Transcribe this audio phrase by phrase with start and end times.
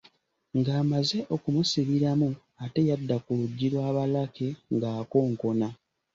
[0.57, 2.29] Ng’amaze okumusibiramu,
[2.63, 5.67] ate yadda ku lujji lwa ba Lucky ng’akonkona.